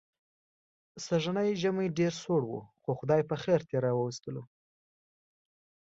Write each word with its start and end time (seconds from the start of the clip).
سږنی 1.05 1.49
ژمی 1.61 1.87
ډېر 1.97 2.13
سوړ 2.23 2.41
و، 2.47 2.51
خو 2.81 2.91
خدای 2.99 3.21
پخېر 3.29 3.61
ترې 3.69 3.77
را 3.83 3.91
و 3.95 4.07
ایستلو. 4.09 4.43